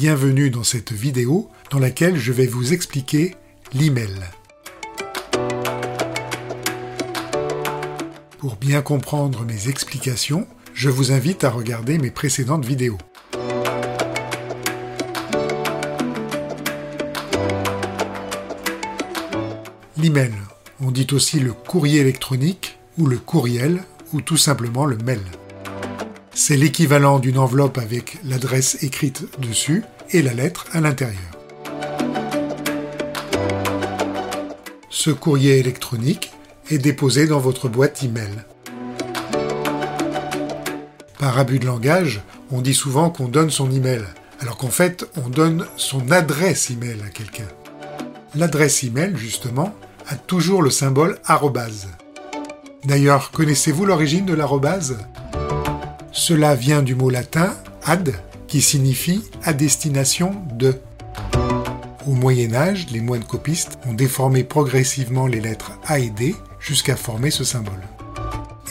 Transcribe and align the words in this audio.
Bienvenue 0.00 0.48
dans 0.48 0.64
cette 0.64 0.92
vidéo 0.92 1.50
dans 1.70 1.78
laquelle 1.78 2.16
je 2.16 2.32
vais 2.32 2.46
vous 2.46 2.72
expliquer 2.72 3.34
l'email. 3.74 4.08
Pour 8.38 8.56
bien 8.56 8.80
comprendre 8.80 9.44
mes 9.44 9.68
explications, 9.68 10.46
je 10.72 10.88
vous 10.88 11.12
invite 11.12 11.44
à 11.44 11.50
regarder 11.50 11.98
mes 11.98 12.10
précédentes 12.10 12.64
vidéos. 12.64 12.96
L'email, 19.98 20.32
on 20.80 20.92
dit 20.92 21.08
aussi 21.12 21.40
le 21.40 21.52
courrier 21.52 22.00
électronique 22.00 22.78
ou 22.96 23.04
le 23.04 23.18
courriel 23.18 23.82
ou 24.14 24.22
tout 24.22 24.38
simplement 24.38 24.86
le 24.86 24.96
mail. 24.96 25.20
C'est 26.32 26.56
l'équivalent 26.56 27.18
d'une 27.18 27.38
enveloppe 27.38 27.78
avec 27.78 28.18
l'adresse 28.24 28.82
écrite 28.82 29.24
dessus 29.40 29.84
et 30.10 30.22
la 30.22 30.32
lettre 30.32 30.66
à 30.72 30.80
l'intérieur. 30.80 31.20
Ce 34.88 35.10
courrier 35.10 35.58
électronique 35.58 36.32
est 36.70 36.78
déposé 36.78 37.26
dans 37.26 37.40
votre 37.40 37.68
boîte 37.68 38.02
email. 38.04 38.44
Par 41.18 41.38
abus 41.38 41.58
de 41.58 41.66
langage, 41.66 42.22
on 42.50 42.60
dit 42.60 42.74
souvent 42.74 43.10
qu'on 43.10 43.28
donne 43.28 43.50
son 43.50 43.70
email, 43.70 44.02
alors 44.40 44.56
qu'en 44.56 44.70
fait, 44.70 45.06
on 45.22 45.28
donne 45.28 45.66
son 45.76 46.10
adresse 46.10 46.70
email 46.70 46.98
à 47.04 47.10
quelqu'un. 47.10 47.48
L'adresse 48.34 48.84
email, 48.84 49.12
justement, 49.16 49.74
a 50.08 50.16
toujours 50.16 50.62
le 50.62 50.70
symbole 50.70 51.18
arrobase. 51.24 51.88
D'ailleurs, 52.84 53.32
connaissez-vous 53.32 53.84
l'origine 53.84 54.26
de 54.26 54.34
l'arrobase? 54.34 54.96
Cela 56.12 56.54
vient 56.54 56.82
du 56.82 56.94
mot 56.94 57.10
latin 57.10 57.54
ad, 57.84 58.14
qui 58.48 58.60
signifie 58.60 59.22
à 59.44 59.52
destination 59.52 60.34
de. 60.52 60.74
Au 62.06 62.12
Moyen 62.12 62.54
Âge, 62.54 62.86
les 62.90 63.00
moines 63.00 63.24
copistes 63.24 63.78
ont 63.86 63.92
déformé 63.92 64.42
progressivement 64.42 65.26
les 65.26 65.40
lettres 65.40 65.72
A 65.86 65.98
et 65.98 66.10
D 66.10 66.34
jusqu'à 66.58 66.96
former 66.96 67.30
ce 67.30 67.44
symbole. 67.44 67.82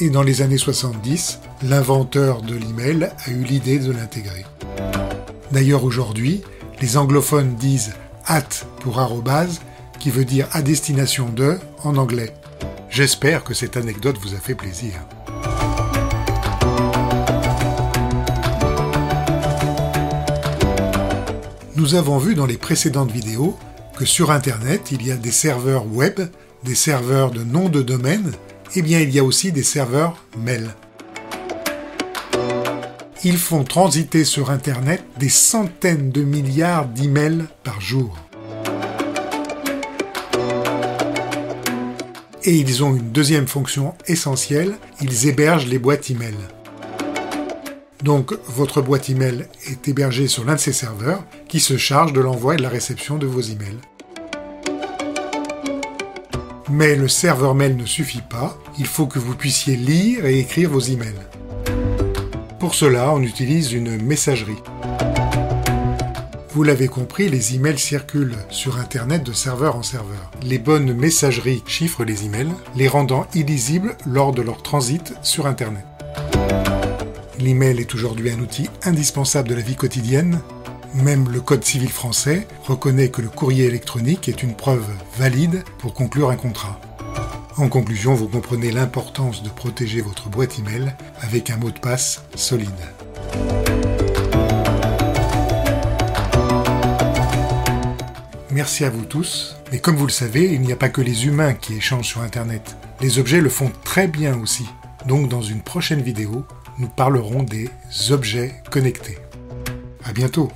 Et 0.00 0.10
dans 0.10 0.22
les 0.22 0.42
années 0.42 0.58
70, 0.58 1.40
l'inventeur 1.62 2.42
de 2.42 2.54
l'email 2.54 3.10
a 3.24 3.30
eu 3.30 3.42
l'idée 3.42 3.78
de 3.78 3.92
l'intégrer. 3.92 4.44
D'ailleurs 5.52 5.84
aujourd'hui, 5.84 6.42
les 6.80 6.96
anglophones 6.96 7.54
disent 7.54 7.94
at 8.26 8.48
pour 8.80 8.98
arrobase, 8.98 9.60
qui 9.98 10.10
veut 10.10 10.24
dire 10.24 10.48
à 10.52 10.62
destination 10.62 11.28
de 11.28 11.58
en 11.82 11.96
anglais. 11.96 12.32
J'espère 12.90 13.44
que 13.44 13.54
cette 13.54 13.76
anecdote 13.76 14.18
vous 14.22 14.34
a 14.34 14.38
fait 14.38 14.54
plaisir. 14.54 14.92
Nous 21.78 21.94
avons 21.94 22.18
vu 22.18 22.34
dans 22.34 22.44
les 22.44 22.56
précédentes 22.56 23.12
vidéos 23.12 23.56
que 23.96 24.04
sur 24.04 24.32
Internet, 24.32 24.90
il 24.90 25.06
y 25.06 25.12
a 25.12 25.16
des 25.16 25.30
serveurs 25.30 25.86
web, 25.86 26.18
des 26.64 26.74
serveurs 26.74 27.30
de 27.30 27.44
nom 27.44 27.68
de 27.68 27.82
domaine, 27.82 28.32
et 28.74 28.82
bien 28.82 28.98
il 28.98 29.14
y 29.14 29.20
a 29.20 29.24
aussi 29.24 29.52
des 29.52 29.62
serveurs 29.62 30.16
mail. 30.36 30.74
Ils 33.22 33.38
font 33.38 33.62
transiter 33.62 34.24
sur 34.24 34.50
Internet 34.50 35.04
des 35.20 35.28
centaines 35.28 36.10
de 36.10 36.24
milliards 36.24 36.88
d'emails 36.88 37.44
par 37.62 37.80
jour. 37.80 38.18
Et 42.42 42.56
ils 42.56 42.82
ont 42.82 42.96
une 42.96 43.12
deuxième 43.12 43.46
fonction 43.46 43.94
essentielle, 44.08 44.74
ils 45.00 45.28
hébergent 45.28 45.68
les 45.68 45.78
boîtes 45.78 46.10
email. 46.10 46.34
Donc 48.02 48.32
votre 48.46 48.80
boîte 48.80 49.10
email 49.10 49.46
est 49.66 49.88
hébergée 49.88 50.28
sur 50.28 50.44
l'un 50.44 50.54
de 50.54 50.60
ces 50.60 50.72
serveurs 50.72 51.24
qui 51.48 51.60
se 51.60 51.76
charge 51.76 52.12
de 52.12 52.20
l'envoi 52.20 52.54
et 52.54 52.56
de 52.56 52.62
la 52.62 52.68
réception 52.68 53.18
de 53.18 53.26
vos 53.26 53.40
emails. 53.40 53.78
Mais 56.70 56.94
le 56.96 57.08
serveur 57.08 57.54
mail 57.54 57.76
ne 57.76 57.86
suffit 57.86 58.20
pas, 58.20 58.58
il 58.78 58.86
faut 58.86 59.06
que 59.06 59.18
vous 59.18 59.34
puissiez 59.34 59.74
lire 59.74 60.26
et 60.26 60.38
écrire 60.38 60.70
vos 60.70 60.80
emails. 60.80 61.14
Pour 62.60 62.74
cela, 62.74 63.12
on 63.12 63.22
utilise 63.22 63.72
une 63.72 64.00
messagerie. 64.02 64.62
Vous 66.50 66.62
l'avez 66.62 66.88
compris, 66.88 67.28
les 67.28 67.54
emails 67.54 67.78
circulent 67.78 68.36
sur 68.50 68.78
Internet 68.78 69.24
de 69.24 69.32
serveur 69.32 69.76
en 69.76 69.82
serveur. 69.82 70.30
Les 70.42 70.58
bonnes 70.58 70.92
messageries 70.92 71.62
chiffrent 71.66 72.04
les 72.04 72.26
emails, 72.26 72.52
les 72.76 72.88
rendant 72.88 73.26
illisibles 73.34 73.96
lors 74.06 74.32
de 74.32 74.42
leur 74.42 74.62
transit 74.62 75.14
sur 75.22 75.46
Internet. 75.46 75.84
L'email 77.40 77.78
est 77.78 77.94
aujourd'hui 77.94 78.30
un 78.30 78.40
outil 78.40 78.68
indispensable 78.82 79.48
de 79.48 79.54
la 79.54 79.60
vie 79.60 79.76
quotidienne. 79.76 80.40
Même 80.94 81.28
le 81.30 81.40
Code 81.40 81.62
civil 81.62 81.88
français 81.88 82.48
reconnaît 82.64 83.10
que 83.10 83.22
le 83.22 83.28
courrier 83.28 83.66
électronique 83.66 84.28
est 84.28 84.42
une 84.42 84.56
preuve 84.56 84.84
valide 85.16 85.62
pour 85.78 85.94
conclure 85.94 86.30
un 86.30 86.36
contrat. 86.36 86.80
En 87.56 87.68
conclusion, 87.68 88.14
vous 88.14 88.26
comprenez 88.26 88.72
l'importance 88.72 89.44
de 89.44 89.50
protéger 89.50 90.00
votre 90.00 90.28
boîte 90.28 90.58
email 90.58 90.92
avec 91.20 91.50
un 91.50 91.56
mot 91.58 91.70
de 91.70 91.78
passe 91.78 92.22
solide. 92.34 92.68
Merci 98.50 98.84
à 98.84 98.90
vous 98.90 99.04
tous. 99.04 99.56
Mais 99.70 99.78
comme 99.78 99.94
vous 99.94 100.06
le 100.06 100.12
savez, 100.12 100.52
il 100.52 100.62
n'y 100.62 100.72
a 100.72 100.76
pas 100.76 100.88
que 100.88 101.00
les 101.00 101.26
humains 101.26 101.54
qui 101.54 101.74
échangent 101.74 102.08
sur 102.08 102.22
Internet. 102.22 102.76
Les 103.00 103.20
objets 103.20 103.40
le 103.40 103.48
font 103.48 103.70
très 103.84 104.08
bien 104.08 104.36
aussi. 104.40 104.66
Donc 105.06 105.28
dans 105.28 105.42
une 105.42 105.60
prochaine 105.60 106.02
vidéo, 106.02 106.44
nous 106.78 106.88
parlerons 106.88 107.42
des 107.42 107.68
objets 108.10 108.52
connectés. 108.70 109.18
À 110.04 110.12
bientôt 110.12 110.50